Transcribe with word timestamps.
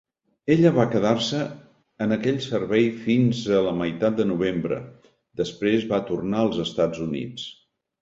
Ella 0.53 0.69
va 0.77 0.85
quedar-se 0.93 1.41
en 2.05 2.15
aquell 2.15 2.39
servei 2.47 2.89
fins 3.03 3.43
a 3.59 3.61
la 3.69 3.77
meitat 3.83 4.19
de 4.23 4.29
Novembre; 4.33 4.83
després 5.45 5.89
va 5.97 6.05
tornar 6.13 6.45
als 6.49 6.63
Estats 6.69 7.09
Units. 7.11 7.51